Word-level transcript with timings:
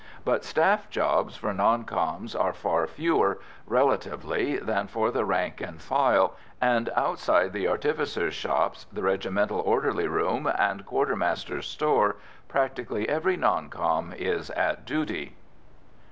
But 0.25 0.43
staff 0.43 0.89
jobs 0.89 1.35
for 1.37 1.53
non 1.53 1.83
coms. 1.83 2.35
are 2.35 2.53
far 2.53 2.87
fewer, 2.87 3.39
relatively, 3.67 4.57
than 4.57 4.87
for 4.87 5.11
the 5.11 5.25
rank 5.25 5.61
and 5.61 5.79
file, 5.79 6.35
and, 6.59 6.89
outside 6.95 7.53
the 7.53 7.67
artificers' 7.67 8.33
shops, 8.33 8.87
the 8.91 9.03
regimental 9.03 9.59
orderly 9.59 10.07
room 10.07 10.51
and 10.57 10.87
quartermaster's 10.87 11.67
store, 11.67 12.15
practically 12.47 13.07
every 13.07 13.37
non 13.37 13.69
com. 13.69 14.11
is 14.13 14.49
at 14.49 14.85
duty. 14.87 15.35